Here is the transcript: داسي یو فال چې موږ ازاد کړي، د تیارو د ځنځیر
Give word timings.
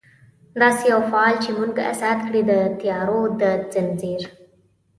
داسي 0.59 0.85
یو 0.91 1.01
فال 1.11 1.33
چې 1.43 1.49
موږ 1.57 1.73
ازاد 1.91 2.19
کړي، 2.27 2.41
د 2.49 2.51
تیارو 2.79 3.21
د 3.39 3.41
ځنځیر 3.73 4.21